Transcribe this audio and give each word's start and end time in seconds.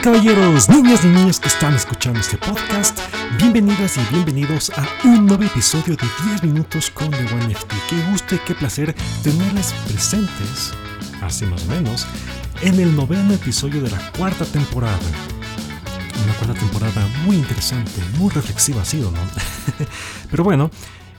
caballeros, 0.00 0.68
niñas 0.68 1.04
y 1.04 1.08
niños 1.08 1.40
que 1.40 1.48
están 1.48 1.74
escuchando 1.74 2.20
este 2.20 2.36
podcast, 2.36 2.98
bienvenidas 3.36 3.96
y 3.96 4.14
bienvenidos 4.14 4.70
a 4.70 4.86
un 5.04 5.26
nuevo 5.26 5.42
episodio 5.42 5.96
de 5.96 6.06
10 6.30 6.44
minutos 6.44 6.90
con 6.90 7.10
The 7.10 7.24
One 7.34 7.52
FT. 7.52 7.74
Qué 7.90 8.10
gusto 8.10 8.34
y 8.36 8.38
qué 8.38 8.54
placer 8.54 8.94
tenerles 9.22 9.72
presentes, 9.88 10.72
así 11.20 11.46
más 11.46 11.66
o 11.66 11.70
menos, 11.70 12.06
en 12.62 12.78
el 12.78 12.94
noveno 12.94 13.34
episodio 13.34 13.82
de 13.82 13.90
la 13.90 14.12
cuarta 14.12 14.44
temporada. 14.44 14.98
Una 16.24 16.34
cuarta 16.34 16.54
temporada 16.54 17.08
muy 17.24 17.36
interesante, 17.36 18.00
muy 18.18 18.30
reflexiva 18.30 18.82
ha 18.82 18.84
sido, 18.84 19.10
¿no? 19.10 19.18
Pero 20.30 20.44
bueno, 20.44 20.70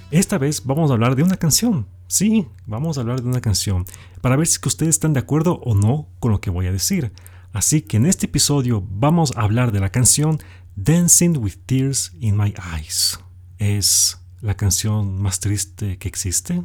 esta 0.09 0.37
vez 0.37 0.63
vamos 0.63 0.89
a 0.89 0.93
hablar 0.93 1.15
de 1.15 1.23
una 1.23 1.35
canción. 1.35 1.87
Sí, 2.07 2.47
vamos 2.65 2.97
a 2.97 3.01
hablar 3.01 3.21
de 3.21 3.27
una 3.27 3.41
canción, 3.41 3.85
para 4.21 4.37
ver 4.37 4.47
si 4.47 4.57
ustedes 4.65 4.95
están 4.95 5.13
de 5.13 5.19
acuerdo 5.19 5.59
o 5.63 5.75
no 5.75 6.07
con 6.19 6.31
lo 6.31 6.39
que 6.39 6.49
voy 6.49 6.67
a 6.67 6.71
decir. 6.71 7.11
Así 7.51 7.81
que 7.81 7.97
en 7.97 8.05
este 8.05 8.27
episodio 8.27 8.85
vamos 8.87 9.33
a 9.35 9.41
hablar 9.41 9.71
de 9.71 9.79
la 9.79 9.91
canción 9.91 10.37
Dancing 10.75 11.37
with 11.37 11.55
Tears 11.65 12.13
in 12.19 12.37
My 12.37 12.53
Eyes. 12.75 13.19
¿Es 13.57 14.21
la 14.39 14.55
canción 14.55 15.19
más 15.19 15.39
triste 15.39 15.97
que 15.97 16.07
existe? 16.07 16.63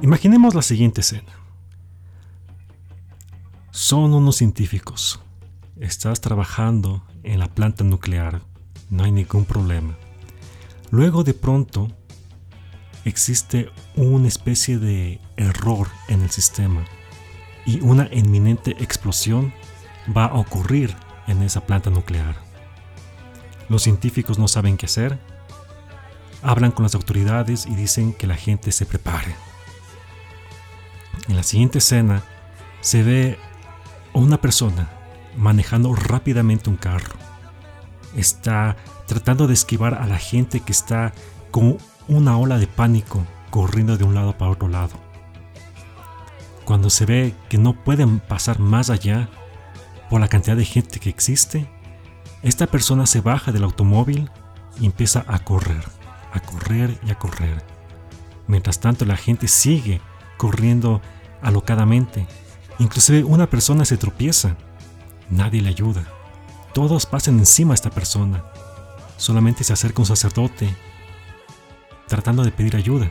Imaginemos 0.00 0.54
la 0.54 0.62
siguiente 0.62 1.02
escena. 1.02 1.30
Son 3.70 4.14
unos 4.14 4.36
científicos. 4.36 5.20
Estás 5.78 6.22
trabajando 6.22 7.04
en 7.22 7.38
la 7.38 7.48
planta 7.48 7.84
nuclear. 7.84 8.40
No 8.88 9.04
hay 9.04 9.12
ningún 9.12 9.44
problema. 9.44 9.96
Luego 10.90 11.22
de 11.22 11.34
pronto 11.34 11.88
existe 13.04 13.68
una 13.94 14.26
especie 14.26 14.78
de 14.78 15.20
error 15.36 15.88
en 16.08 16.22
el 16.22 16.30
sistema 16.30 16.82
y 17.70 17.80
una 17.82 18.08
inminente 18.10 18.72
explosión 18.82 19.52
va 20.16 20.24
a 20.24 20.34
ocurrir 20.34 20.96
en 21.28 21.42
esa 21.42 21.60
planta 21.66 21.88
nuclear. 21.88 22.34
Los 23.68 23.82
científicos 23.82 24.40
no 24.40 24.48
saben 24.48 24.76
qué 24.76 24.86
hacer, 24.86 25.20
hablan 26.42 26.72
con 26.72 26.82
las 26.82 26.96
autoridades 26.96 27.66
y 27.66 27.76
dicen 27.76 28.12
que 28.12 28.26
la 28.26 28.34
gente 28.34 28.72
se 28.72 28.86
prepare. 28.86 29.36
En 31.28 31.36
la 31.36 31.44
siguiente 31.44 31.78
escena 31.78 32.24
se 32.80 33.04
ve 33.04 33.38
a 34.14 34.18
una 34.18 34.40
persona 34.40 34.90
manejando 35.36 35.94
rápidamente 35.94 36.70
un 36.70 36.76
carro. 36.76 37.14
Está 38.16 38.76
tratando 39.06 39.46
de 39.46 39.54
esquivar 39.54 39.94
a 39.94 40.06
la 40.06 40.18
gente 40.18 40.58
que 40.58 40.72
está 40.72 41.12
con 41.52 41.78
una 42.08 42.36
ola 42.36 42.58
de 42.58 42.66
pánico 42.66 43.24
corriendo 43.50 43.96
de 43.96 44.02
un 44.02 44.16
lado 44.16 44.36
para 44.36 44.50
otro 44.50 44.66
lado. 44.66 45.09
Cuando 46.70 46.88
se 46.88 47.04
ve 47.04 47.34
que 47.48 47.58
no 47.58 47.72
pueden 47.72 48.20
pasar 48.20 48.60
más 48.60 48.90
allá 48.90 49.28
por 50.08 50.20
la 50.20 50.28
cantidad 50.28 50.56
de 50.56 50.64
gente 50.64 51.00
que 51.00 51.10
existe, 51.10 51.68
esta 52.44 52.68
persona 52.68 53.06
se 53.06 53.20
baja 53.20 53.50
del 53.50 53.64
automóvil 53.64 54.30
y 54.78 54.86
empieza 54.86 55.24
a 55.26 55.40
correr, 55.40 55.82
a 56.32 56.38
correr 56.38 56.96
y 57.04 57.10
a 57.10 57.16
correr. 57.16 57.64
Mientras 58.46 58.78
tanto 58.78 59.04
la 59.04 59.16
gente 59.16 59.48
sigue 59.48 60.00
corriendo 60.36 61.02
alocadamente. 61.42 62.28
Inclusive 62.78 63.24
una 63.24 63.50
persona 63.50 63.84
se 63.84 63.96
tropieza. 63.96 64.56
Nadie 65.28 65.62
le 65.62 65.70
ayuda. 65.70 66.04
Todos 66.72 67.04
pasan 67.04 67.40
encima 67.40 67.72
a 67.72 67.74
esta 67.74 67.90
persona. 67.90 68.44
Solamente 69.16 69.64
se 69.64 69.72
acerca 69.72 70.02
un 70.02 70.06
sacerdote 70.06 70.72
tratando 72.06 72.44
de 72.44 72.52
pedir 72.52 72.76
ayuda, 72.76 73.10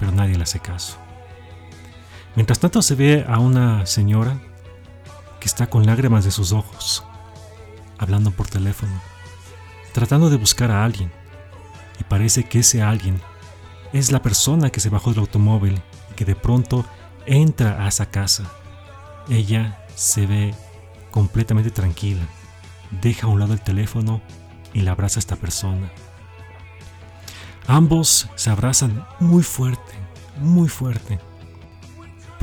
pero 0.00 0.10
nadie 0.10 0.34
le 0.34 0.42
hace 0.42 0.58
caso. 0.58 1.03
Mientras 2.36 2.58
tanto 2.58 2.82
se 2.82 2.96
ve 2.96 3.24
a 3.28 3.38
una 3.38 3.86
señora 3.86 4.40
que 5.38 5.46
está 5.46 5.68
con 5.68 5.86
lágrimas 5.86 6.24
de 6.24 6.32
sus 6.32 6.50
ojos, 6.50 7.04
hablando 7.96 8.32
por 8.32 8.48
teléfono, 8.48 9.00
tratando 9.92 10.30
de 10.30 10.36
buscar 10.36 10.72
a 10.72 10.84
alguien. 10.84 11.12
Y 12.00 12.04
parece 12.04 12.44
que 12.44 12.58
ese 12.58 12.82
alguien 12.82 13.20
es 13.92 14.10
la 14.10 14.20
persona 14.20 14.70
que 14.70 14.80
se 14.80 14.88
bajó 14.88 15.10
del 15.10 15.20
automóvil 15.20 15.80
y 16.10 16.14
que 16.14 16.24
de 16.24 16.34
pronto 16.34 16.84
entra 17.24 17.84
a 17.84 17.88
esa 17.88 18.06
casa. 18.06 18.50
Ella 19.28 19.78
se 19.94 20.26
ve 20.26 20.54
completamente 21.12 21.70
tranquila, 21.70 22.26
deja 23.00 23.28
a 23.28 23.30
un 23.30 23.38
lado 23.38 23.52
el 23.52 23.60
teléfono 23.60 24.20
y 24.72 24.80
le 24.80 24.90
abraza 24.90 25.18
a 25.18 25.20
esta 25.20 25.36
persona. 25.36 25.88
Ambos 27.68 28.28
se 28.34 28.50
abrazan 28.50 29.06
muy 29.20 29.44
fuerte, 29.44 29.92
muy 30.40 30.68
fuerte 30.68 31.20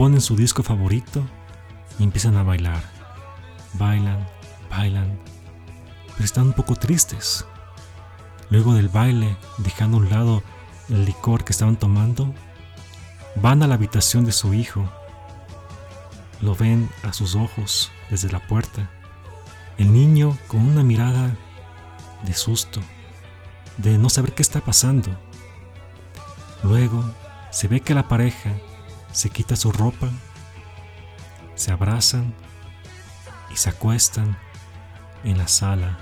ponen 0.02 0.20
su 0.20 0.36
disco 0.36 0.64
favorito 0.64 1.24
y 2.00 2.04
empiezan 2.04 2.36
a 2.36 2.42
bailar. 2.42 2.82
Bailan, 3.74 4.28
bailan, 4.68 5.20
pero 6.14 6.26
están 6.26 6.48
un 6.48 6.54
poco 6.54 6.74
tristes. 6.74 7.46
Luego 8.50 8.74
del 8.74 8.90
baile, 8.90 9.38
dejando 9.60 9.98
a 9.98 10.00
un 10.00 10.10
lado 10.10 10.42
el 10.90 11.06
licor 11.06 11.44
que 11.44 11.52
estaban 11.52 11.76
tomando, 11.76 12.34
van 13.36 13.62
a 13.62 13.68
la 13.68 13.76
habitación 13.76 14.26
de 14.26 14.32
su 14.32 14.56
hijo. 14.56 14.90
Lo 16.42 16.56
ven 16.56 16.90
a 17.04 17.14
sus 17.14 17.36
ojos 17.36 17.92
desde 18.10 18.32
la 18.32 18.40
puerta. 18.40 18.90
El 19.78 19.94
niño 19.94 20.36
con 20.48 20.62
una 20.62 20.82
mirada 20.82 21.38
de 22.24 22.34
susto, 22.34 22.82
de 23.78 24.00
no 24.00 24.10
saber 24.10 24.34
qué 24.34 24.42
está 24.42 24.62
pasando. 24.62 25.16
Luego 26.64 27.06
se 27.52 27.68
ve 27.68 27.82
que 27.82 27.94
la 27.94 28.08
pareja 28.08 28.50
se 29.12 29.30
quita 29.30 29.56
su 29.56 29.72
ropa, 29.72 30.10
se 31.56 31.72
abrazan 31.72 32.34
y 33.52 33.58
se 33.58 33.70
acuestan 33.70 34.38
en 35.24 35.38
la 35.38 35.48
sala 35.48 36.00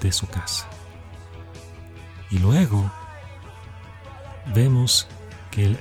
de 0.00 0.12
su 0.12 0.26
casa. 0.26 0.66
Y 2.30 2.38
luego 2.38 2.90
vemos 4.54 5.06
que 5.50 5.78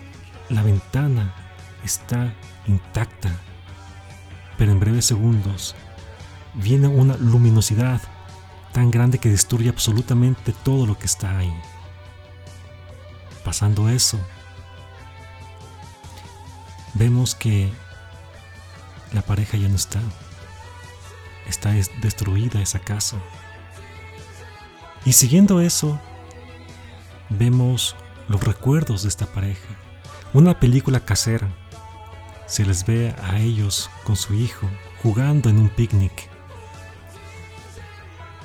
la 0.50 0.62
ventana 0.62 1.34
está 1.84 2.34
intacta, 2.68 3.32
pero 4.58 4.72
en 4.72 4.80
breves 4.80 5.06
segundos 5.06 5.76
viene 6.54 6.88
una 6.88 7.18
luminosidad 7.18 8.02
tan 8.72 8.92
grande 8.92 9.20
que 9.20 9.30
destruye 9.30 9.70
absolutamente 9.70 10.54
todo 10.64 10.86
lo 10.86 10.98
que 10.98 11.06
está 11.06 11.38
ahí. 11.38 11.54
Pasando 13.44 13.90
eso, 13.90 14.20
vemos 17.04 17.36
que 17.36 17.70
la 19.12 19.22
pareja 19.22 19.58
ya 19.58 19.68
no 19.68 19.76
está. 19.76 20.00
Está 21.50 21.74
destruida 22.02 22.62
esa 22.62 22.80
casa. 22.80 23.18
Y 25.04 25.12
siguiendo 25.12 25.60
eso, 25.60 26.00
vemos 27.30 27.98
los 28.30 28.42
recuerdos 28.42 29.04
de 29.04 29.10
esta 29.10 29.26
pareja. 29.26 29.68
Una 30.32 30.62
película 30.62 31.02
casera. 31.02 31.50
Se 32.46 32.66
les 32.66 32.86
ve 32.86 33.14
a 33.22 33.38
ellos 33.38 33.90
con 34.06 34.16
su 34.16 34.34
hijo 34.34 34.70
jugando 35.02 35.50
en 35.50 35.58
un 35.58 35.68
picnic. 35.68 36.30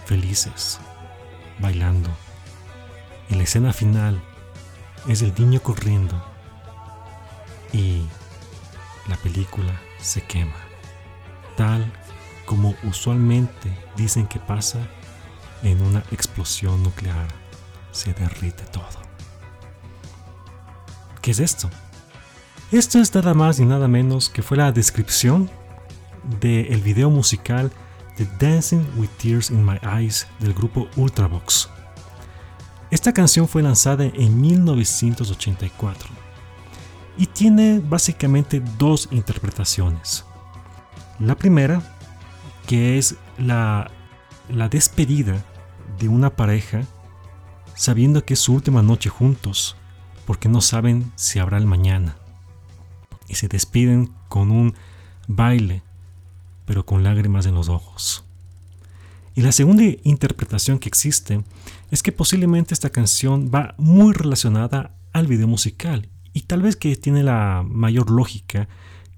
Felices, 0.05 0.81
bailando. 1.61 2.11
Y 3.29 3.37
la 3.37 3.45
escena 3.45 3.73
final 3.73 4.21
es 5.07 5.23
el 5.23 5.33
niño 5.39 5.63
corriendo 5.63 6.21
y 7.73 8.03
la 9.09 9.17
película 9.17 9.81
se 10.01 10.23
quema, 10.23 10.57
tal 11.57 11.91
como 12.45 12.75
usualmente 12.85 13.71
dicen 13.97 14.27
que 14.27 14.39
pasa 14.39 14.79
en 15.63 15.83
una 15.83 16.01
explosión 16.11 16.83
nuclear. 16.83 17.29
Se 17.91 18.13
derrite 18.13 18.65
todo. 18.65 18.87
¿Qué 21.21 21.33
es 21.33 21.41
esto? 21.41 21.69
Esto 22.71 22.99
es 22.99 23.15
nada 23.15 23.35
más 23.35 23.59
y 23.59 23.65
nada 23.65 23.89
menos 23.89 24.29
que 24.29 24.43
fue 24.43 24.57
la 24.57 24.73
descripción 24.73 25.51
del 26.41 26.81
video 26.81 27.11
musical 27.11 27.73
de 28.17 28.27
Dancing 28.39 28.85
with 28.97 29.09
Tears 29.21 29.51
in 29.51 29.65
My 29.65 29.79
Eyes 29.83 30.27
del 30.39 30.55
grupo 30.55 30.89
Ultravox. 30.97 31.69
Esta 32.91 33.13
canción 33.13 33.49
fue 33.49 33.63
lanzada 33.63 34.05
en 34.05 34.41
1984 34.41 36.18
y 37.19 37.27
tiene 37.27 37.81
básicamente 37.81 38.63
dos 38.79 39.09
interpretaciones. 39.11 40.25
La 41.19 41.35
primera, 41.35 41.83
que 42.67 42.97
es 42.97 43.17
la, 43.37 43.91
la 44.49 44.69
despedida 44.69 45.45
de 45.99 46.09
una 46.09 46.31
pareja 46.31 46.83
sabiendo 47.75 48.25
que 48.25 48.35
es 48.35 48.41
su 48.41 48.55
última 48.55 48.83
noche 48.83 49.11
juntos, 49.11 49.77
porque 50.27 50.49
no 50.49 50.61
saben 50.61 51.13
si 51.17 51.41
habrá 51.41 51.59
el 51.59 51.67
mañana. 51.67 52.17
Y 53.29 53.35
se 53.35 53.49
despiden 53.49 54.13
con 54.29 54.51
un 54.51 54.75
baile, 55.27 55.83
pero 56.67 56.87
con 56.87 57.03
lágrimas 57.03 57.47
en 57.47 57.55
los 57.55 57.69
ojos. 57.69 58.25
Y 59.35 59.43
la 59.43 59.53
segunda 59.53 59.85
interpretación 60.03 60.79
que 60.79 60.89
existe 60.89 61.43
es 61.91 62.03
que 62.03 62.13
posiblemente 62.13 62.75
esta 62.75 62.91
canción 62.91 63.51
va 63.55 63.75
muy 63.79 64.13
relacionada 64.13 64.95
al 65.13 65.27
video 65.27 65.47
musical 65.47 66.09
y 66.39 66.43
tal 66.43 66.63
vez 66.63 66.77
que 66.77 66.95
tiene 66.95 67.25
la 67.25 67.65
mayor 67.67 68.13
lógica, 68.13 68.69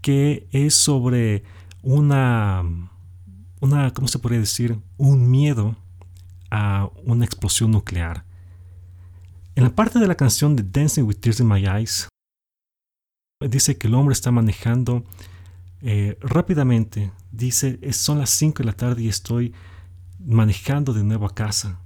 que 0.01 0.49
es 0.53 0.75
sobre 0.75 1.45
una, 1.83 2.65
una, 3.61 3.93
¿cómo 3.93 4.09
se 4.09 4.19
podría 4.19 4.41
decir? 4.41 4.79
Un 4.97 5.31
miedo 5.31 5.77
a 6.51 6.89
una 7.05 7.27
explosión 7.27 7.73
nuclear. 7.73 8.25
En 9.55 9.65
la 9.65 9.75
parte 9.75 9.99
de 9.99 10.07
la 10.07 10.15
canción 10.15 10.57
de 10.57 10.63
Dancing 10.63 11.03
with 11.03 11.17
Tears 11.17 11.41
in 11.41 11.49
My 11.49 11.63
Eyes, 11.67 12.09
dice 13.51 13.77
que 13.77 13.89
el 13.89 13.95
hombre 13.97 14.15
está 14.15 14.31
manejando 14.31 15.05
eh, 15.83 16.17
rápidamente. 16.23 17.13
Dice, 17.31 17.93
son 17.93 18.19
las 18.19 18.31
5 18.31 18.63
de 18.63 18.65
la 18.65 18.73
tarde 18.73 19.03
y 19.03 19.09
estoy 19.09 19.53
manejando 20.19 20.95
de 20.95 21.05
nuevo 21.05 21.27
a 21.27 21.35
casa. 21.35 21.83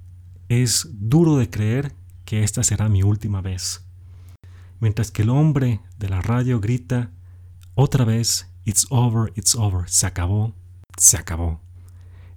Es 0.47 0.87
duro 0.93 1.35
de 1.35 1.49
creer 1.49 1.93
que 2.23 2.41
esta 2.43 2.63
será 2.63 2.87
mi 2.87 3.03
última 3.03 3.41
vez. 3.41 3.84
Mientras 4.79 5.11
que 5.11 5.21
el 5.21 5.29
hombre 5.29 5.81
de 5.97 6.09
la 6.09 6.21
radio 6.21 6.59
grita 6.59 7.11
otra 7.75 8.05
vez, 8.05 8.47
It's 8.65 8.87
over, 8.89 9.31
it's 9.35 9.53
over, 9.53 9.87
se 9.87 10.07
acabó, 10.07 10.55
se 10.97 11.17
acabó. 11.17 11.61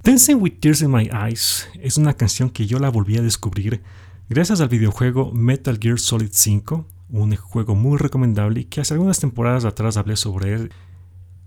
Dancing 0.02 0.36
with 0.36 0.60
Tears 0.60 0.82
in 0.82 0.90
My 0.90 1.08
Eyes 1.10 1.66
es 1.80 1.96
una 1.96 2.12
canción 2.12 2.50
que 2.50 2.66
yo 2.66 2.78
la 2.78 2.90
volví 2.90 3.16
a 3.16 3.22
descubrir 3.22 3.82
gracias 4.28 4.60
al 4.60 4.68
videojuego 4.68 5.32
Metal 5.32 5.78
Gear 5.80 5.98
Solid 5.98 6.28
5, 6.30 6.86
un 7.08 7.34
juego 7.34 7.74
muy 7.74 7.96
recomendable 7.96 8.60
y 8.60 8.64
que 8.66 8.82
hace 8.82 8.92
algunas 8.92 9.20
temporadas 9.20 9.64
atrás 9.64 9.96
hablé 9.96 10.16
sobre 10.16 10.52
él. 10.52 10.70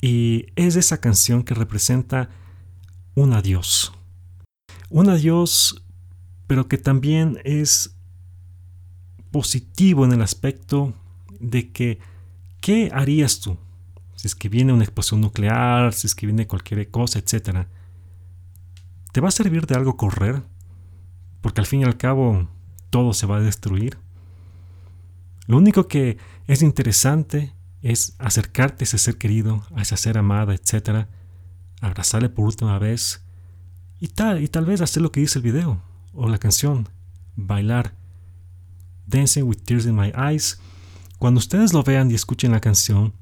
Y 0.01 0.47
es 0.55 0.75
esa 0.75 0.99
canción 0.99 1.43
que 1.43 1.53
representa 1.53 2.29
un 3.13 3.33
adiós. 3.33 3.93
Un 4.89 5.09
adiós, 5.09 5.85
pero 6.47 6.67
que 6.67 6.79
también 6.79 7.37
es 7.43 7.95
positivo 9.31 10.05
en 10.05 10.13
el 10.13 10.21
aspecto 10.21 10.93
de 11.39 11.71
que, 11.71 11.99
¿qué 12.59 12.91
harías 12.93 13.39
tú? 13.39 13.57
Si 14.15 14.27
es 14.27 14.35
que 14.35 14.49
viene 14.49 14.73
una 14.73 14.83
explosión 14.83 15.21
nuclear, 15.21 15.93
si 15.93 16.07
es 16.07 16.13
que 16.13 16.27
viene 16.27 16.47
cualquier 16.47 16.89
cosa, 16.91 17.19
etc. 17.19 17.65
¿Te 19.11 19.21
va 19.21 19.29
a 19.29 19.31
servir 19.31 19.65
de 19.65 19.75
algo 19.75 19.97
correr? 19.97 20.43
Porque 21.41 21.61
al 21.61 21.67
fin 21.67 21.81
y 21.81 21.85
al 21.85 21.97
cabo 21.97 22.47
todo 22.91 23.13
se 23.13 23.25
va 23.25 23.37
a 23.37 23.41
destruir. 23.41 23.97
Lo 25.47 25.57
único 25.57 25.87
que 25.87 26.17
es 26.47 26.61
interesante 26.61 27.53
es 27.81 28.15
acercarte 28.19 28.83
a 28.83 28.85
ese 28.85 28.99
ser 28.99 29.17
querido, 29.17 29.65
a 29.75 29.81
esa 29.81 29.97
ser 29.97 30.17
amada, 30.17 30.53
etc. 30.53 31.07
Abrazarle 31.81 32.29
por 32.29 32.45
última 32.45 32.77
vez 32.77 33.23
y 33.99 34.09
tal, 34.09 34.43
y 34.43 34.47
tal 34.47 34.65
vez 34.65 34.81
hacer 34.81 35.01
lo 35.01 35.11
que 35.11 35.19
dice 35.19 35.39
el 35.39 35.43
video 35.43 35.81
o 36.13 36.29
la 36.29 36.37
canción, 36.37 36.89
bailar 37.35 37.95
Dancing 39.05 39.43
with 39.43 39.63
Tears 39.63 39.85
in 39.85 39.95
My 39.95 40.11
Eyes, 40.15 40.59
cuando 41.17 41.39
ustedes 41.39 41.73
lo 41.73 41.83
vean 41.83 42.09
y 42.09 42.15
escuchen 42.15 42.51
la 42.51 42.61
canción, 42.61 43.13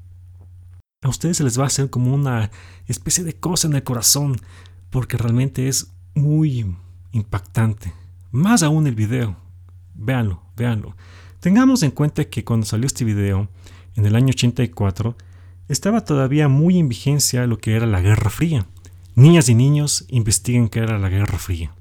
a 1.02 1.08
ustedes 1.08 1.38
se 1.38 1.44
les 1.44 1.58
va 1.58 1.64
a 1.64 1.66
hacer 1.66 1.90
como 1.90 2.14
una 2.14 2.50
especie 2.86 3.24
de 3.24 3.34
cosa 3.34 3.68
en 3.68 3.74
el 3.74 3.82
corazón, 3.82 4.36
porque 4.90 5.16
realmente 5.16 5.68
es 5.68 5.92
muy 6.14 6.76
impactante. 7.12 7.92
Más 8.30 8.62
aún 8.62 8.86
el 8.86 8.94
video. 8.94 9.36
Véanlo, 9.94 10.42
véanlo. 10.56 10.96
Tengamos 11.40 11.82
en 11.82 11.90
cuenta 11.90 12.24
que 12.26 12.44
cuando 12.44 12.66
salió 12.66 12.86
este 12.86 13.04
video, 13.04 13.48
en 13.96 14.06
el 14.06 14.14
año 14.14 14.28
84, 14.28 15.16
estaba 15.68 16.04
todavía 16.04 16.48
muy 16.48 16.78
en 16.78 16.88
vigencia 16.88 17.46
lo 17.46 17.58
que 17.58 17.74
era 17.76 17.86
la 17.86 18.00
Guerra 18.00 18.30
Fría. 18.30 18.66
Niñas 19.14 19.48
y 19.48 19.54
niños 19.54 20.04
investiguen 20.08 20.68
qué 20.68 20.80
era 20.80 20.98
la 20.98 21.08
Guerra 21.08 21.38
Fría. 21.38 21.74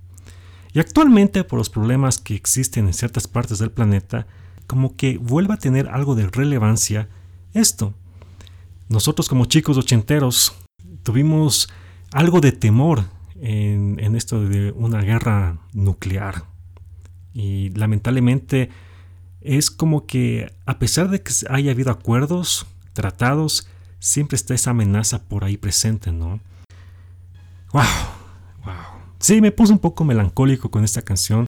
Y 0.74 0.80
actualmente, 0.80 1.44
por 1.44 1.58
los 1.58 1.70
problemas 1.70 2.20
que 2.20 2.36
existen 2.36 2.88
en 2.88 2.94
ciertas 2.94 3.28
partes 3.28 3.60
del 3.60 3.72
planeta, 3.72 4.28
como 4.68 4.96
que 4.96 5.18
vuelve 5.18 5.56
a 5.56 5.58
tener 5.58 5.88
algo 5.90 6.16
de 6.16 6.28
relevancia 6.28 7.10
esto. 7.54 7.94
Nosotros 8.88 9.28
como 9.28 9.46
chicos 9.46 9.78
ochenteros 9.78 10.54
tuvimos 11.04 11.70
algo 12.12 12.40
de 12.40 12.52
temor 12.52 13.06
en, 13.42 13.98
en 14.00 14.16
esto 14.16 14.44
de 14.46 14.72
una 14.72 15.02
guerra 15.02 15.58
nuclear. 15.74 16.44
Y 17.34 17.70
lamentablemente 17.70 18.70
es 19.42 19.72
como 19.72 20.06
que 20.06 20.54
a 20.66 20.78
pesar 20.78 21.10
de 21.10 21.22
que 21.22 21.34
haya 21.50 21.72
habido 21.72 21.92
acuerdos, 21.92 22.68
tratados, 22.94 23.68
siempre 24.00 24.36
está 24.36 24.54
esa 24.54 24.72
amenaza 24.72 25.24
por 25.24 25.44
ahí 25.44 25.58
presente, 25.58 26.12
¿no? 26.12 26.40
¡Wow! 27.74 28.19
Sí, 29.20 29.42
me 29.42 29.52
puse 29.52 29.74
un 29.74 29.80
poco 29.80 30.06
melancólico 30.06 30.72
con 30.72 30.84
esta 30.84 31.02
canción, 31.02 31.46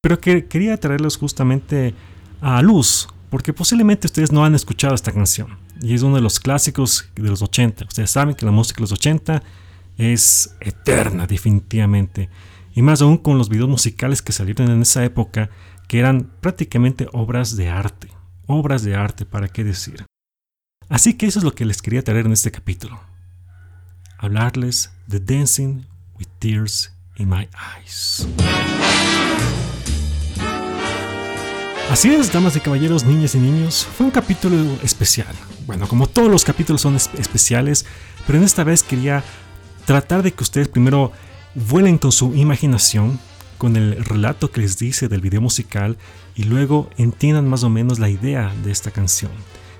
pero 0.00 0.20
que 0.20 0.46
quería 0.46 0.78
traerlos 0.78 1.16
justamente 1.16 1.94
a 2.40 2.62
luz, 2.62 3.08
porque 3.30 3.52
posiblemente 3.52 4.06
ustedes 4.06 4.30
no 4.30 4.44
han 4.44 4.54
escuchado 4.54 4.94
esta 4.94 5.12
canción, 5.12 5.58
y 5.80 5.94
es 5.94 6.02
uno 6.02 6.16
de 6.16 6.22
los 6.22 6.38
clásicos 6.38 7.10
de 7.16 7.28
los 7.28 7.42
80. 7.42 7.86
Ustedes 7.86 8.10
saben 8.10 8.36
que 8.36 8.46
la 8.46 8.52
música 8.52 8.76
de 8.76 8.82
los 8.82 8.92
80 8.92 9.42
es 9.98 10.54
eterna, 10.60 11.26
definitivamente, 11.26 12.28
y 12.74 12.82
más 12.82 13.02
aún 13.02 13.18
con 13.18 13.38
los 13.38 13.48
videos 13.48 13.68
musicales 13.68 14.22
que 14.22 14.32
salieron 14.32 14.70
en 14.70 14.82
esa 14.82 15.04
época, 15.04 15.50
que 15.88 15.98
eran 15.98 16.30
prácticamente 16.40 17.08
obras 17.12 17.56
de 17.56 17.70
arte, 17.70 18.08
obras 18.46 18.82
de 18.82 18.94
arte, 18.94 19.26
para 19.26 19.48
qué 19.48 19.64
decir. 19.64 20.06
Así 20.88 21.14
que 21.14 21.26
eso 21.26 21.40
es 21.40 21.44
lo 21.44 21.54
que 21.54 21.64
les 21.64 21.82
quería 21.82 22.04
traer 22.04 22.26
en 22.26 22.32
este 22.32 22.52
capítulo. 22.52 23.00
Hablarles 24.18 24.92
de 25.06 25.20
Dancing 25.20 25.82
with 26.18 26.28
tears 26.38 26.90
in 27.16 27.28
my 27.28 27.48
eyes. 27.54 28.26
Así 31.90 32.08
es, 32.08 32.32
damas 32.32 32.56
y 32.56 32.60
caballeros, 32.60 33.04
niñas 33.04 33.34
y 33.34 33.38
niños, 33.38 33.86
fue 33.96 34.06
un 34.06 34.10
capítulo 34.10 34.56
especial. 34.82 35.34
Bueno, 35.66 35.86
como 35.86 36.06
todos 36.06 36.30
los 36.30 36.44
capítulos 36.44 36.80
son 36.80 36.96
especiales, 36.96 37.84
pero 38.26 38.38
en 38.38 38.44
esta 38.44 38.64
vez 38.64 38.82
quería 38.82 39.22
tratar 39.84 40.22
de 40.22 40.32
que 40.32 40.42
ustedes 40.42 40.68
primero 40.68 41.12
vuelen 41.54 41.98
con 41.98 42.10
su 42.10 42.34
imaginación, 42.34 43.20
con 43.58 43.76
el 43.76 44.04
relato 44.04 44.50
que 44.50 44.62
les 44.62 44.78
dice 44.78 45.08
del 45.08 45.20
video 45.20 45.40
musical 45.40 45.96
y 46.34 46.44
luego 46.44 46.90
entiendan 46.96 47.48
más 47.48 47.62
o 47.62 47.70
menos 47.70 47.98
la 47.98 48.08
idea 48.08 48.52
de 48.64 48.72
esta 48.72 48.90
canción. 48.90 49.30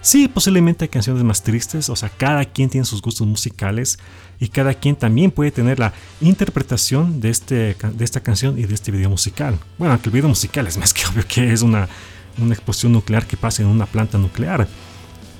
Sí, 0.04 0.28
posiblemente 0.28 0.84
hay 0.84 0.90
canciones 0.90 1.24
más 1.24 1.42
tristes, 1.42 1.88
o 1.88 1.96
sea, 1.96 2.10
cada 2.10 2.44
quien 2.44 2.68
tiene 2.68 2.84
sus 2.84 3.00
gustos 3.00 3.26
musicales 3.26 3.98
y 4.38 4.48
cada 4.48 4.74
quien 4.74 4.96
también 4.96 5.30
puede 5.30 5.50
tener 5.50 5.78
la 5.78 5.94
interpretación 6.20 7.22
de, 7.22 7.30
este, 7.30 7.74
de 7.74 8.04
esta 8.04 8.20
canción 8.20 8.58
y 8.58 8.64
de 8.64 8.74
este 8.74 8.92
video 8.92 9.08
musical. 9.08 9.58
Bueno, 9.78 9.94
aunque 9.94 10.10
el 10.10 10.12
video 10.12 10.28
musical 10.28 10.66
es 10.66 10.76
más 10.76 10.92
que 10.92 11.06
obvio 11.10 11.26
que 11.26 11.50
es 11.50 11.62
una, 11.62 11.88
una 12.36 12.52
explosión 12.52 12.92
nuclear 12.92 13.26
que 13.26 13.38
pasa 13.38 13.62
en 13.62 13.68
una 13.68 13.86
planta 13.86 14.18
nuclear. 14.18 14.68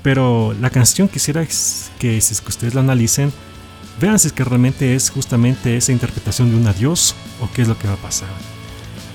Pero 0.03 0.55
la 0.59 0.71
canción 0.71 1.09
quisiera 1.09 1.45
que 1.45 2.23
si 2.23 2.33
es 2.33 2.41
que 2.41 2.49
ustedes 2.49 2.73
la 2.73 2.81
analicen, 2.81 3.35
vean 4.01 4.19
si 4.19 4.29
es 4.29 4.33
que 4.33 4.45
realmente 4.45 4.95
es 4.95 5.11
justamente 5.11 5.77
esa 5.77 5.93
interpretación 5.93 6.51
de 6.51 6.57
un 6.57 6.67
adiós 6.67 7.15
o 7.43 7.51
qué 7.53 7.61
es 7.61 7.69
lo 7.69 7.79
que 7.79 7.87
va 7.87 7.95
a 7.95 7.99
pasar. 7.99 8.54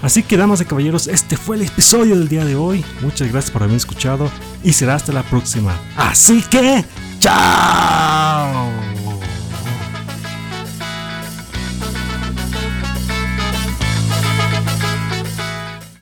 Así 0.01 0.23
que 0.23 0.37
damas 0.37 0.61
y 0.61 0.65
caballeros, 0.65 1.07
este 1.07 1.37
fue 1.37 1.57
el 1.57 1.63
episodio 1.63 2.17
del 2.17 2.29
día 2.29 2.45
de 2.45 2.55
hoy. 2.55 2.85
Muchas 3.01 3.31
gracias 3.31 3.51
por 3.51 3.63
haberme 3.63 3.77
escuchado 3.77 4.31
y 4.63 4.73
será 4.73 4.95
hasta 4.95 5.11
la 5.11 5.23
próxima. 5.23 5.77
Así 5.97 6.41
que, 6.49 6.85
¡chao! 7.19 8.08